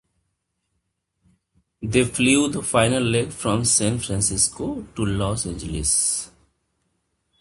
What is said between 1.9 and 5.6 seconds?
flew the final leg from San Francisco to Los